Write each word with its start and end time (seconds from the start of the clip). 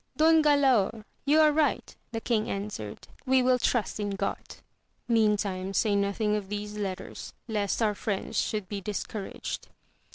Don 0.17 0.41
Galaor! 0.41 1.05
you 1.25 1.39
are 1.41 1.51
right, 1.51 1.95
the 2.11 2.19
king 2.19 2.49
answered, 2.49 3.07
we 3.27 3.43
will 3.43 3.59
trust 3.59 3.99
in 3.99 4.09
God. 4.09 4.55
Meantime, 5.07 5.75
say 5.75 5.95
nothing 5.95 6.35
of 6.35 6.49
these 6.49 6.75
letters, 6.75 7.33
lest 7.47 7.83
our 7.83 7.93
friends 7.93 8.35
should 8.35 8.67
be 8.67 8.81
discouraged. 8.81 9.67